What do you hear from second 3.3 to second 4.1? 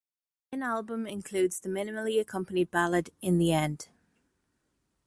the End".